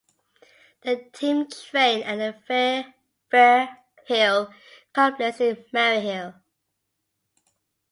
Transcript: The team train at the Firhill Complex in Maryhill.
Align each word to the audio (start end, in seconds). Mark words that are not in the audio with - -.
The 0.81 0.95
team 1.13 1.47
train 1.47 2.01
at 2.01 2.15
the 2.47 2.85
Firhill 3.29 4.51
Complex 4.93 5.39
in 5.39 5.57
Maryhill. 5.71 6.33